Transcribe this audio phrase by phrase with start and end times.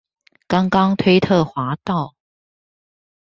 [0.47, 2.15] 剛剛推特滑到